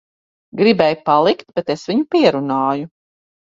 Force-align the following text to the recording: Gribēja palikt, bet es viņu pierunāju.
Gribēja 0.61 0.97
palikt, 1.09 1.47
bet 1.61 1.71
es 1.75 1.85
viņu 1.93 2.09
pierunāju. 2.17 2.91